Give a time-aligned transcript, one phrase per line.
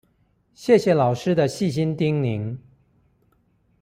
[0.55, 2.57] 謝謝老師的細心叮嚀